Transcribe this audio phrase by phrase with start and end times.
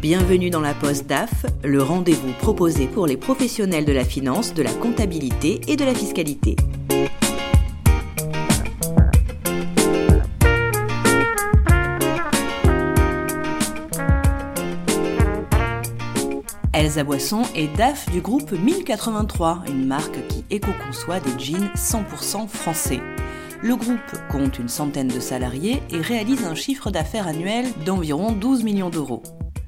[0.00, 4.62] Bienvenue dans la Poste DAF, le rendez-vous proposé pour les professionnels de la finance, de
[4.62, 6.56] la comptabilité et de la fiscalité.
[16.72, 23.02] Elsa Boisson est DAF du groupe 1083, une marque qui éco-conçoit des jeans 100% français.
[23.62, 28.64] Le groupe compte une centaine de salariés et réalise un chiffre d'affaires annuel d'environ 12
[28.64, 29.22] millions d'euros.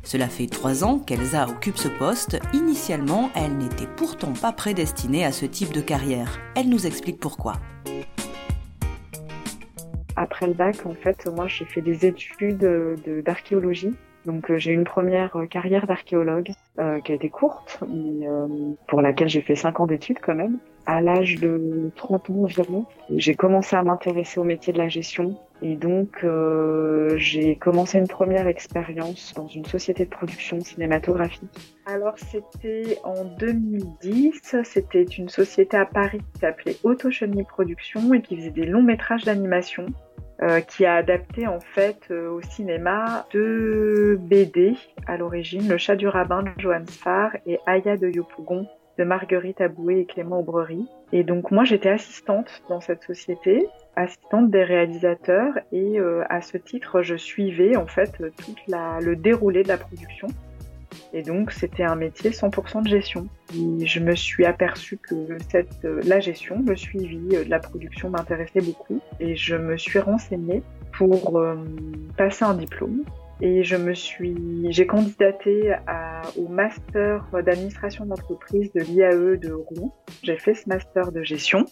[0.05, 2.41] Cela fait trois ans qu'Elsa occupe ce poste.
[2.52, 6.38] Initialement, elle n'était pourtant pas prédestinée à ce type de carrière.
[6.56, 7.55] Elle nous explique pourquoi.
[10.16, 12.66] Après le bac, en fait, moi, j'ai fait des études
[13.25, 13.95] d'archéologie.
[14.27, 18.47] Donc, euh, j'ai une première carrière d'archéologue euh, qui a été courte, mais euh,
[18.87, 20.59] pour laquelle j'ai fait cinq ans d'études quand même.
[20.87, 25.37] À l'âge de 30 ans environ, j'ai commencé à m'intéresser au métier de la gestion
[25.62, 31.50] et donc euh, j'ai commencé une première expérience dans une société de production cinématographique.
[31.87, 38.37] Alors c'était en 2010, c'était une société à Paris qui s'appelait Autochenie Production et qui
[38.37, 39.87] faisait des longs métrages d'animation.
[40.41, 44.75] Euh, qui a adapté en fait euh, au cinéma deux BD
[45.06, 48.67] à l'origine, Le chat du rabbin de Johannes Farr et Aya de Yopougon
[48.98, 50.87] de Marguerite Aboué et Clément Aubrery.
[51.12, 56.57] Et donc moi j'étais assistante dans cette société, assistante des réalisateurs et euh, à ce
[56.57, 60.29] titre je suivais en fait tout le déroulé de la production.
[61.15, 63.29] Et donc c'était un métier 100% de gestion.
[63.55, 68.61] Et je me suis aperçue que cette, la gestion, le suivi de la production m'intéressait
[68.61, 70.62] beaucoup et je me suis renseignée
[70.93, 71.56] pour euh,
[72.17, 73.05] passer un diplôme
[73.43, 75.75] et je me suis, j'ai candidaté
[76.39, 79.93] au master d'administration d'entreprise de l'IAE de Rouen.
[80.23, 81.65] J'ai fait ce master de gestion,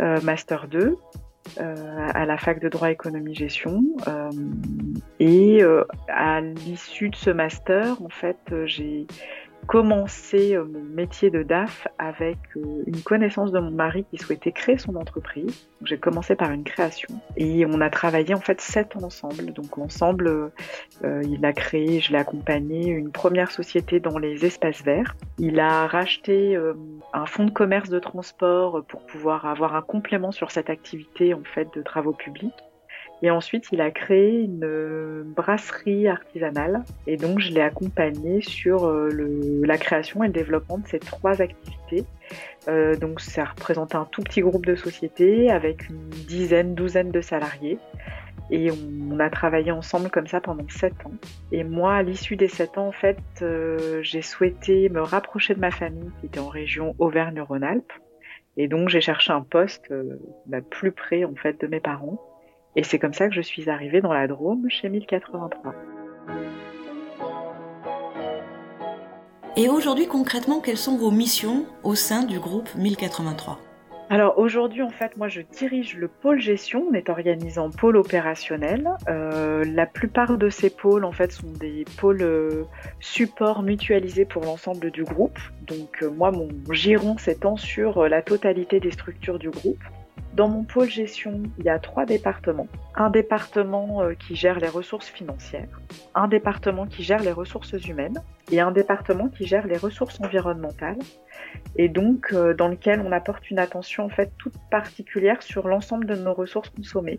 [0.00, 0.96] euh, master 2,
[1.60, 1.74] euh,
[2.14, 3.84] à la fac de droit économie gestion.
[4.08, 4.30] Euh,
[5.20, 5.62] et
[6.08, 9.06] à l'issue de ce master, en fait, j'ai
[9.66, 14.52] commencé euh, mon métier de DAF avec euh, une connaissance de mon mari qui souhaitait
[14.52, 15.68] créer son entreprise.
[15.84, 19.52] J'ai commencé par une création et on a travaillé en fait sept ans ensemble.
[19.52, 20.52] Donc ensemble,
[21.04, 25.16] euh, il a créé, je l'ai accompagné, une première société dans les espaces verts.
[25.38, 26.56] Il a racheté
[27.12, 31.42] un fonds de commerce de transport pour pouvoir avoir un complément sur cette activité en
[31.44, 32.54] fait de travaux publics.
[33.22, 36.84] Et ensuite, il a créé une brasserie artisanale.
[37.06, 40.98] Et donc, je l'ai accompagné sur euh, le, la création et le développement de ces
[40.98, 42.04] trois activités.
[42.68, 47.20] Euh, donc, ça représente un tout petit groupe de sociétés avec une dizaine, douzaine de
[47.20, 47.78] salariés.
[48.50, 51.14] Et on, a travaillé ensemble comme ça pendant sept ans.
[51.50, 55.60] Et moi, à l'issue des sept ans, en fait, euh, j'ai souhaité me rapprocher de
[55.60, 57.92] ma famille qui était en région Auvergne-Rhône-Alpes.
[58.56, 62.20] Et donc, j'ai cherché un poste euh, bah, plus près, en fait, de mes parents.
[62.76, 65.74] Et c'est comme ça que je suis arrivée dans la Drôme chez 1083.
[69.56, 73.58] Et aujourd'hui, concrètement, quelles sont vos missions au sein du groupe 1083
[74.08, 76.86] alors aujourd'hui, en fait, moi, je dirige le pôle gestion.
[76.88, 78.88] On est organisé en pôle opérationnel.
[79.08, 82.62] Euh, la plupart de ces pôles, en fait, sont des pôles euh,
[83.00, 85.40] support mutualisés pour l'ensemble du groupe.
[85.66, 89.82] Donc euh, moi, mon giron s'étend sur la totalité des structures du groupe.
[90.36, 92.68] Dans mon pôle gestion, il y a trois départements.
[92.94, 95.80] Un département euh, qui gère les ressources financières,
[96.14, 100.98] un département qui gère les ressources humaines et un département qui gère les ressources environnementales.
[101.76, 106.04] Et donc, euh, dans lequel on apporte une attention en fait toute particulière sur l'ensemble
[106.04, 107.18] de nos ressources consommées.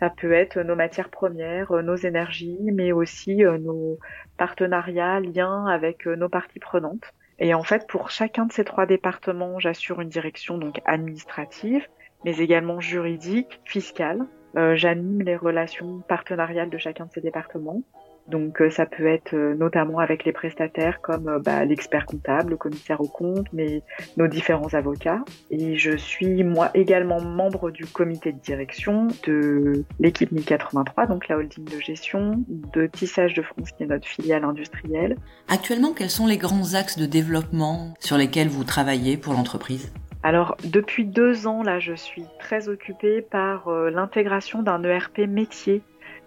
[0.00, 4.00] Ça peut être nos matières premières, euh, nos énergies, mais aussi nos
[4.36, 7.14] partenariats, liens avec nos parties prenantes.
[7.38, 11.86] Et en fait, pour chacun de ces trois départements, j'assure une direction donc administrative,
[12.24, 14.26] mais également juridique, fiscale.
[14.56, 17.82] Euh, J'anime les relations partenariales de chacun de ces départements.
[18.28, 22.50] Donc euh, ça peut être euh, notamment avec les prestataires comme euh, bah, l'expert comptable,
[22.50, 23.82] le commissaire au compte, mais
[24.18, 25.24] nos différents avocats.
[25.50, 31.38] Et je suis moi également membre du comité de direction de l'équipe 1083, donc la
[31.38, 35.16] holding de gestion, de Tissage de France qui est notre filiale industrielle.
[35.48, 39.90] Actuellement, quels sont les grands axes de développement sur lesquels vous travaillez pour l'entreprise?
[40.22, 45.82] Alors depuis deux ans là, je suis très occupée par euh, l'intégration d'un ERP métier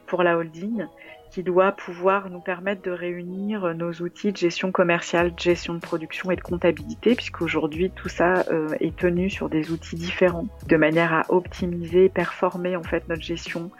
[0.08, 0.86] pour la holding
[1.32, 5.80] qui doit pouvoir nous permettre de réunir nos outils de gestion commerciale, de gestion de
[5.80, 10.76] production et de comptabilité, puisqu'aujourd'hui tout ça euh, est tenu sur des outils différents, de
[10.76, 13.72] manière à optimiser, performer en fait notre gestion.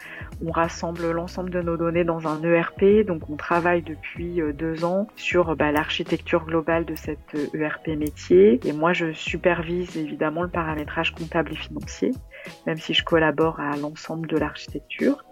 [0.44, 4.84] On rassemble l'ensemble de nos données dans un ERP, donc on travaille depuis euh, deux
[4.84, 8.60] ans sur bah, l'architecture globale de cet ERP métier.
[8.64, 12.12] Et moi, je supervise évidemment le paramétrage comptable et financier,
[12.66, 15.22] même si je collabore à l'ensemble de l'architecture.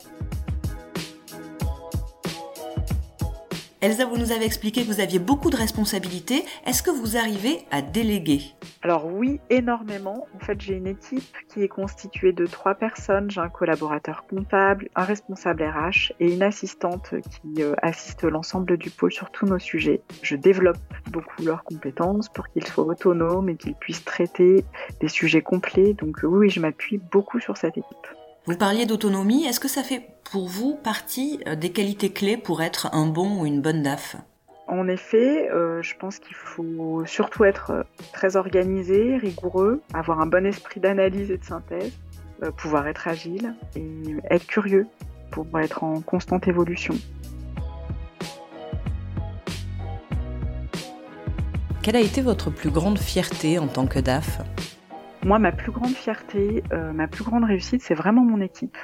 [3.83, 6.45] Elsa, vous nous avez expliqué que vous aviez beaucoup de responsabilités.
[6.67, 8.43] Est-ce que vous arrivez à déléguer?
[8.83, 10.27] Alors oui, énormément.
[10.35, 13.31] En fait, j'ai une équipe qui est constituée de trois personnes.
[13.31, 18.91] J'ai un collaborateur comptable, un responsable RH et une assistante qui euh, assiste l'ensemble du
[18.91, 20.03] pôle sur tous nos sujets.
[20.21, 20.77] Je développe
[21.11, 24.63] beaucoup leurs compétences pour qu'ils soient autonomes et qu'ils puissent traiter
[25.01, 25.95] des sujets complets.
[25.95, 28.20] Donc oui, je m'appuie beaucoup sur cette équipe.
[28.47, 30.03] Vous parliez d'autonomie, est-ce que ça fait
[30.33, 34.17] pour vous partie euh, des qualités clés pour être un bon ou une bonne DAF?
[34.67, 37.83] En effet, euh, je pense qu'il faut surtout être euh,
[38.15, 41.93] très organisé, rigoureux, avoir un bon esprit d'analyse et de synthèse,
[42.57, 44.87] pouvoir être agile et être curieux
[45.31, 46.95] pour être en constante évolution.
[51.83, 54.41] Quelle a été votre plus grande fierté en tant que DAF?
[55.25, 58.77] Moi, ma plus grande fierté, euh, ma plus grande réussite, c'est vraiment mon équipe.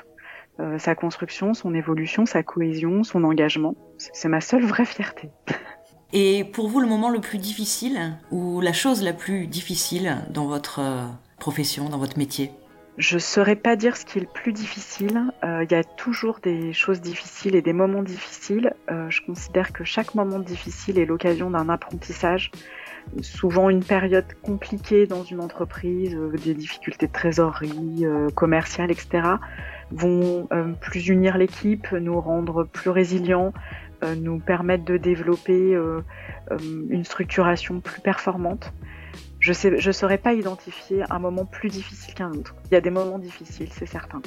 [0.58, 3.74] Euh, sa construction, son évolution, sa cohésion, son engagement.
[3.98, 5.30] C'est ma seule vraie fierté.
[6.12, 10.46] Et pour vous, le moment le plus difficile ou la chose la plus difficile dans
[10.46, 11.06] votre euh,
[11.38, 12.52] profession, dans votre métier?
[12.96, 15.20] Je saurais pas dire ce qui est le plus difficile.
[15.42, 18.72] Il y a toujours des choses difficiles et des moments difficiles.
[18.88, 22.50] je considère que chaque moment difficile est l'occasion d'un apprentissage
[23.22, 29.22] souvent une période compliquée dans une entreprise, euh, des difficultés de trésorerie, euh, commerciale, etc.,
[29.90, 33.52] vont euh, plus unir l'équipe, nous rendre plus résilients,
[34.18, 35.74] nous permettre de développer
[36.60, 38.74] une structuration plus performante.
[39.40, 39.52] Je
[39.86, 42.54] ne saurais pas identifier un moment plus difficile qu'un autre.
[42.66, 44.20] Il y a des moments difficiles, c'est certain.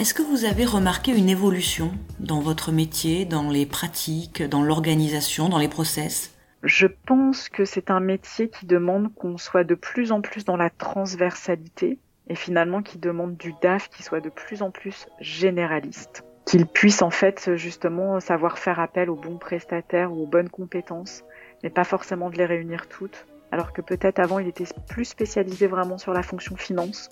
[0.00, 5.48] Est-ce que vous avez remarqué une évolution dans votre métier, dans les pratiques, dans l'organisation,
[5.48, 6.34] dans les process?
[6.62, 10.56] Je pense que c'est un métier qui demande qu'on soit de plus en plus dans
[10.56, 11.98] la transversalité
[12.28, 16.24] et finalement qui demande du DAF qui soit de plus en plus généraliste.
[16.46, 21.22] Qu'il puisse en fait justement savoir faire appel aux bons prestataires ou aux bonnes compétences,
[21.62, 23.26] mais pas forcément de les réunir toutes.
[23.50, 27.10] Alors que peut-être avant il était plus spécialisé vraiment sur la fonction finance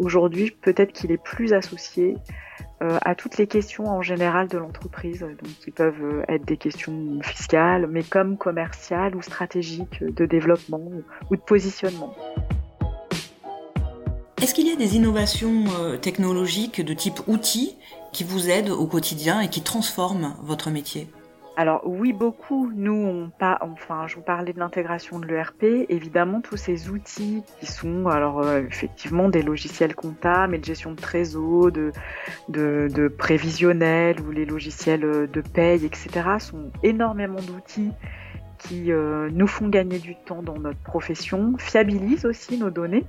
[0.00, 2.16] Aujourd'hui, peut-être qu'il est plus associé
[2.82, 5.26] euh, à toutes les questions en général de l'entreprise,
[5.62, 10.80] qui peuvent euh, être des questions fiscales, mais comme commerciales ou stratégiques de développement
[11.30, 12.14] ou de positionnement.
[14.40, 17.76] Est-ce qu'il y a des innovations euh, technologiques de type outils
[18.14, 21.08] qui vous aident au quotidien et qui transforment votre métier?
[21.60, 22.72] Alors oui, beaucoup.
[22.74, 25.84] Nous, on pas, enfin, je vous parlais de l'intégration de l'ERP.
[25.90, 30.92] Évidemment, tous ces outils qui sont, alors euh, effectivement, des logiciels comptables, mais de gestion
[30.92, 31.92] de trésor, de,
[32.48, 36.08] de, prévisionnel ou les logiciels de paye, etc.,
[36.38, 37.92] sont énormément d'outils
[38.56, 43.04] qui euh, nous font gagner du temps dans notre profession, fiabilisent aussi nos données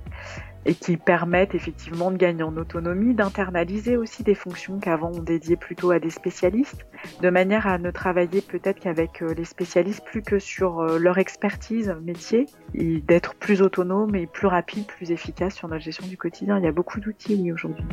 [0.64, 5.56] et qui permettent effectivement de gagner en autonomie, d'internaliser aussi des fonctions qu'avant on dédiait
[5.56, 6.86] plutôt à des spécialistes,
[7.20, 11.18] de manière à ne travailler peut-être qu'avec euh, les spécialistes plus que sur euh, leur
[11.18, 16.16] expertise métier et d'être plus autonome et plus rapide, plus efficace sur notre gestion du
[16.16, 16.58] quotidien.
[16.58, 17.84] Il y a beaucoup d'outils oui, aujourd'hui.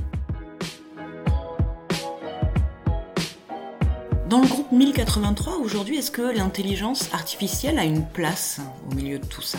[4.29, 8.61] Dans le groupe 1083 aujourd'hui, est-ce que l'intelligence artificielle a une place
[8.91, 9.57] au milieu de tout ça?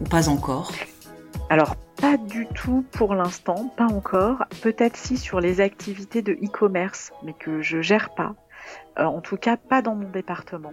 [0.00, 0.72] Ou pas encore?
[1.50, 4.44] Alors pas du tout pour l'instant, pas encore.
[4.62, 8.34] Peut-être si sur les activités de e-commerce, mais que je gère pas.
[8.98, 10.72] Euh, en tout cas, pas dans mon département.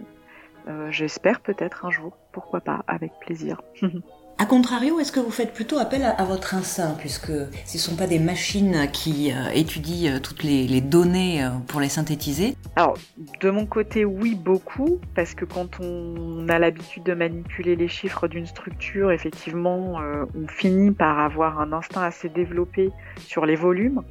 [0.68, 3.60] Euh, j'espère peut-être un jour, pourquoi pas, avec plaisir.
[4.36, 7.94] A contrario, est-ce que vous faites plutôt appel à, votre instinct, puisque ce ne sont
[7.94, 12.56] pas des machines qui euh, étudient euh, toutes les, données euh, pour les synthétiser?
[12.74, 12.98] Alors,
[13.40, 18.26] de mon côté, oui, beaucoup, parce que quand on a l'habitude de manipuler les chiffres
[18.26, 20.00] d'une structure, effectivement,
[20.34, 24.02] on finit par avoir un instinct assez développé sur les volumes.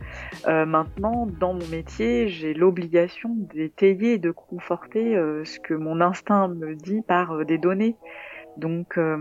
[0.47, 6.75] maintenant, dans mon métier, j'ai l'obligation d'étayer et de conforter ce que mon instinct me
[6.75, 7.97] dit par des données.
[8.57, 9.17] Donc euh,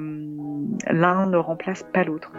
[0.91, 2.33] l'un ne remplace pas l'autre.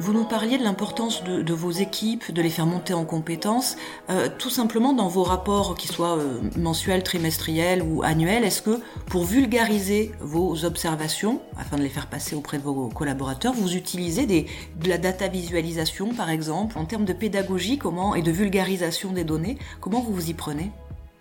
[0.00, 3.76] Vous nous parliez de l'importance de, vos équipes, de les faire monter en compétences,
[4.08, 8.42] euh, tout simplement dans vos rapports, qu'ils soient euh, mensuels, trimestriels ou annuels.
[8.42, 13.52] Est-ce que pour vulgariser vos observations, afin de les faire passer auprès de vos collaborateurs,
[13.52, 18.30] vous utilisez de la data visualisation, par exemple, en termes de pédagogie comment, et de
[18.32, 20.72] vulgarisation des données Comment vous vous y prenez?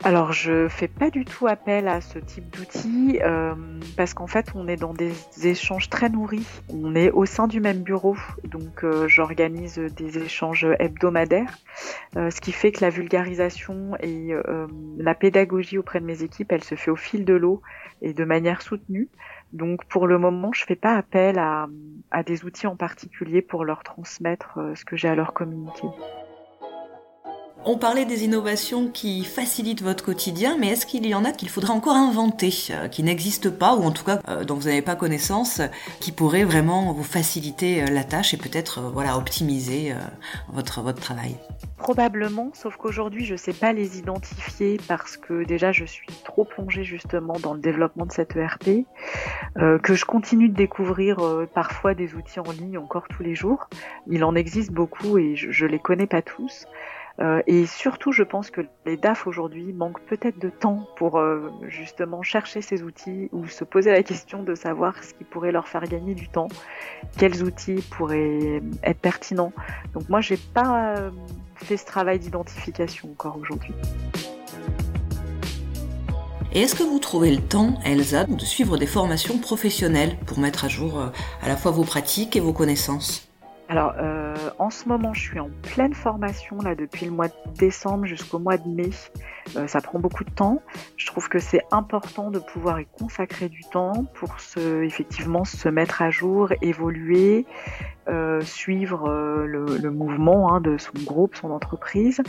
[0.05, 3.53] Alors je fais pas du tout appel à ce type d'outils euh,
[3.97, 5.13] parce qu'en fait on est dans des
[5.43, 6.47] échanges très nourris.
[6.69, 8.15] On est au sein du même bureau,
[8.45, 11.57] donc euh, j'organise des échanges hebdomadaires,
[12.15, 14.33] euh, ce qui fait que la vulgarisation et
[14.97, 17.61] la pédagogie auprès de mes équipes, elle se fait au fil de l'eau
[18.01, 19.09] et de manière soutenue.
[19.51, 21.67] Donc pour le moment, je fais pas appel à,
[22.11, 25.87] à des outils en particulier pour leur transmettre ce que j'ai à leur communiquer.
[27.65, 31.49] On parlait des innovations qui facilitent votre quotidien, mais est-ce qu'il y en a qu'il
[31.49, 34.81] faudrait encore inventer, euh, qui n'existent pas, ou en tout cas euh, dont vous n'avez
[34.81, 35.61] pas connaissance,
[35.99, 39.93] qui pourraient vraiment vous faciliter euh, la tâche et peut-être voilà optimiser
[40.47, 41.35] votre votre travail?
[41.77, 46.45] Probablement, sauf qu'aujourd'hui je ne sais pas les identifier parce que déjà je suis trop
[46.45, 48.85] plongée justement dans le développement de cette ERP,
[49.55, 51.17] que je continue de découvrir
[51.53, 53.69] parfois des outils en ligne encore tous les jours.
[54.07, 56.65] Il en existe beaucoup et je, ne les connais pas tous.
[57.19, 61.51] Euh, et surtout, je pense que les DAF aujourd'hui manquent peut-être de temps pour euh,
[61.67, 65.67] justement chercher ces outils ou se poser la question de savoir ce qui pourrait leur
[65.67, 66.47] faire gagner du temps,
[67.17, 69.51] quels outils pourraient être pertinents.
[69.93, 71.11] Donc moi, j'ai pas euh,
[71.55, 73.73] fait ce travail d'identification encore aujourd'hui.
[76.53, 80.65] Et est-ce que vous trouvez le temps, Elsa, de suivre des formations professionnelles pour mettre
[80.65, 80.99] à jour
[81.43, 83.28] à la fois vos pratiques et vos connaissances?
[83.69, 87.33] Alors, euh, en ce moment, je suis en pleine formation là depuis le mois de
[87.59, 88.89] décembre jusqu'au mois de mai.
[89.55, 90.63] Euh, ça prend beaucoup de temps.
[90.97, 95.69] Je trouve que c'est important de pouvoir y consacrer du temps pour se, effectivement, se
[95.69, 97.45] mettre à jour, évoluer,
[98.09, 102.21] euh, suivre euh, le, mouvement hein, de son groupe, son entreprise.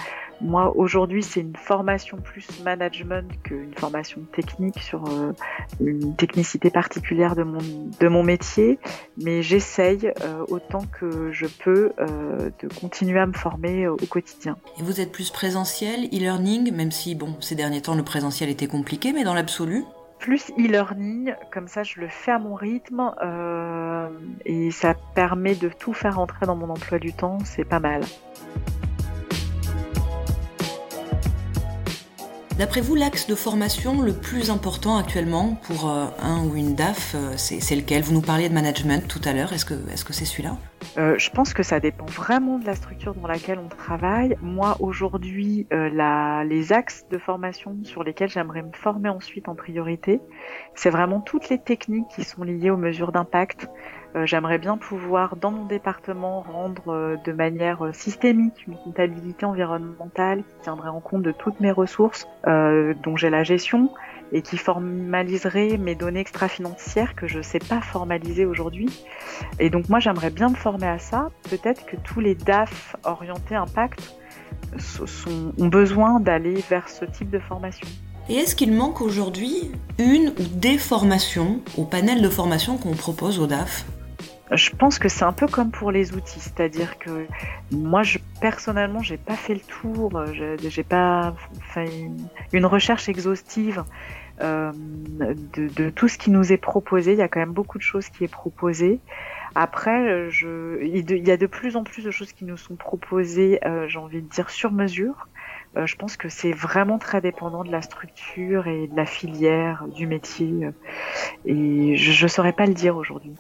[0.43, 5.33] Moi, aujourd'hui, c'est une formation plus management qu'une formation technique sur euh,
[5.81, 7.61] une technicité particulière de mon,
[7.99, 8.79] de mon métier,
[9.23, 10.13] mais j'essaye
[10.49, 14.57] autant que je peux de continuer à me former au quotidien.
[14.79, 18.67] Et vous êtes plus présentiel, e-learning, même si, bon, ces derniers temps, le présentiel était
[18.67, 19.85] compliqué, mais dans l'absolu
[20.21, 24.09] plus e-learning, comme ça je le fais à mon rythme euh,
[24.45, 28.03] et ça permet de tout faire entrer dans mon emploi du temps, c'est pas mal.
[32.61, 37.15] D'après vous, l'axe de formation le plus important actuellement pour euh, un ou une DAF,
[37.15, 38.03] euh, c'est lequel?
[38.03, 40.59] Vous nous parliez de management tout à l'heure, est-ce que c'est -ce c'est celui là
[40.99, 44.37] euh, je pense que ça dépend vraiment de la structure dans laquelle on travaille.
[44.43, 50.21] Moi, aujourd'hui, les axes de formation sur lesquels j'aimerais me former ensuite en priorité,
[50.75, 53.69] c'est vraiment toutes les techniques qui sont liées aux mesures d'impact.
[54.17, 60.63] Euh, j'aimerais bien pouvoir, dans mon département, rendre de manière systémique une comptabilité environnementale qui
[60.63, 63.91] tiendrait en compte de toutes mes ressources dont j'ai la gestion
[64.33, 68.89] et qui formaliserait mes données extra-financières que je ne sais pas formaliser aujourd'hui.
[69.59, 71.31] Et donc moi j'aimerais bien me former à ça.
[71.49, 74.15] Peut-être que tous les DAF orientés impact
[75.59, 77.89] ont besoin d'aller vers ce type de formation.
[78.29, 83.41] Et est-ce qu'il manque aujourd'hui une ou des formations au panel de formations qu'on propose
[83.41, 83.85] aux DAF
[84.53, 87.27] je pense que c'est un peu comme pour les outils, c'est-à-dire que
[87.71, 90.25] moi, je, personnellement, j'ai pas fait le tour,
[90.59, 91.35] j'ai pas
[91.73, 92.11] fait
[92.53, 93.85] une recherche exhaustive
[94.41, 97.13] euh, de, tout ce qui nous est proposé.
[97.13, 98.99] Il y a quand même beaucoup de choses qui est proposé.
[99.55, 103.59] Après, je, il y a de plus en plus de choses qui nous sont proposées,
[103.65, 105.29] euh, j'ai envie de dire sur mesure.
[105.77, 109.87] Euh, je pense que c'est vraiment très dépendant de la structure et de la filière,
[109.89, 110.71] du métier.
[111.45, 113.33] et je ne saurais pas le dire aujourd'hui.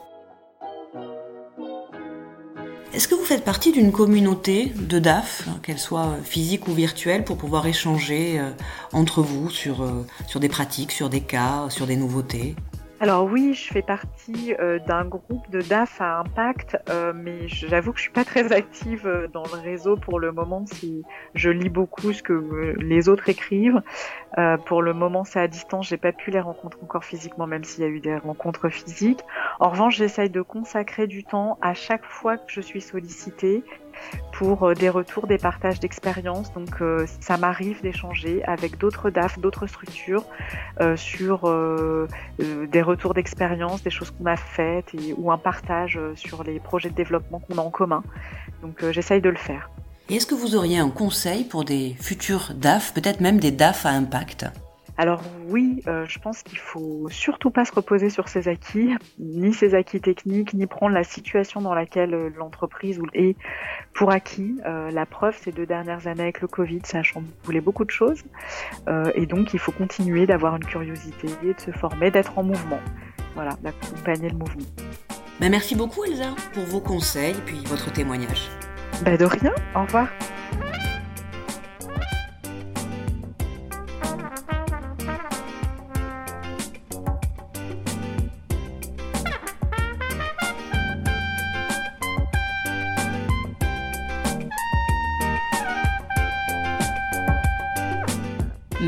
[2.92, 7.37] Est-ce que vous faites partie d'une communauté de DAF, qu'elle soit physique ou virtuelle, pour
[7.37, 8.50] pouvoir échanger euh,
[8.92, 12.56] entre vous sur, euh, sur des pratiques, sur des cas, sur des nouveautés?
[13.02, 17.92] Alors oui, je fais partie euh, d'un groupe de DAF à impact, euh, mais j'avoue
[17.92, 20.66] que je suis pas très active euh, dans le réseau pour le moment.
[20.66, 21.02] Si
[21.35, 23.80] je lis beaucoup ce que les autres écrivent,
[24.66, 25.88] pour le moment c'est à distance.
[25.88, 29.25] J'ai pas pu les rencontrer encore physiquement, même s'il y a eu des rencontres physiques.
[29.61, 33.64] En revanche, j'essaye de consacrer du temps à chaque fois que je suis sollicitée
[34.33, 36.52] pour euh, des retours, des partages d'expériences.
[36.52, 40.25] Donc euh, ça m'arrive d'échanger avec d'autres DAF, d'autres structures
[40.80, 41.40] euh, sur
[42.38, 46.95] des retours d'expérience, des choses qu'on a faites ou un partage sur les projets de
[46.95, 48.02] développement qu'on a en commun.
[48.62, 49.71] Donc j'essaye de le faire.
[50.09, 53.87] Et est-ce que vous auriez un conseil pour des futurs DAF, peut-être même des DAF
[53.87, 54.47] à impact?
[55.00, 59.54] Alors oui, euh, je pense qu'il faut surtout pas se reposer sur ses acquis, ni
[59.54, 63.35] ses acquis techniques, ni prendre la situation dans laquelle euh, l'entreprise est
[63.95, 64.61] pour acquis.
[64.66, 67.90] Euh, la preuve, ces deux dernières années avec le Covid, ça a chamboulé beaucoup de
[67.90, 68.23] choses.
[69.14, 72.80] et donc, il faut continuer d'avoir une curiosité, de se former, d'être en mouvement.
[73.35, 74.66] Voilà, d'accompagner le mouvement.
[75.40, 78.50] Ben, merci beaucoup Elsa pour vos conseils et puis votre témoignage.
[79.02, 80.09] Ben, de rien, au revoir.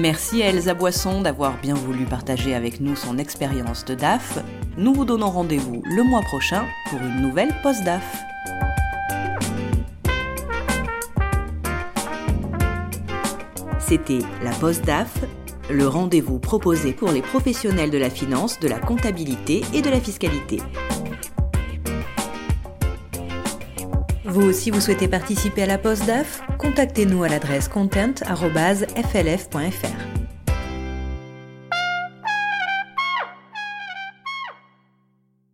[0.03, 4.41] Merci à Elsa Boisson d'avoir bien voulu partager avec nous son expérience de DAF.
[4.77, 8.03] Nous vous donnons rendez-vous le mois prochain pour une nouvelle post-DAF.
[13.79, 15.21] C'était la post-DAF,
[15.71, 20.01] le rendez-vous proposé pour les professionnels de la finance, de la comptabilité et de la
[20.01, 20.59] fiscalité.
[24.33, 30.12] Vous aussi, vous souhaitez participer à la post-DAF Contactez-nous à l'adresse content.flf.fr.